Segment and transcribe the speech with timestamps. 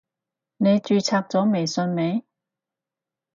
[0.57, 2.25] 你註冊咗微信未？